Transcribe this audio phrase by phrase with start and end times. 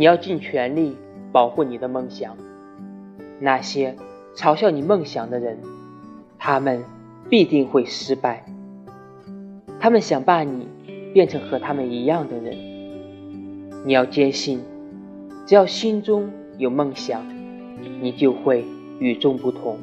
[0.00, 0.96] 你要尽全力
[1.30, 2.34] 保护你的梦想。
[3.38, 3.96] 那些
[4.34, 5.58] 嘲笑你梦想的人
[6.38, 6.82] 他们
[7.28, 8.46] 必定会失败。
[9.78, 10.66] 他们想把你
[11.12, 12.56] 变成和他们一样的人。
[13.84, 14.62] 你要坚信
[15.46, 17.22] 只要心中有梦想
[18.00, 18.64] 你就会
[19.00, 19.76] 与众不同。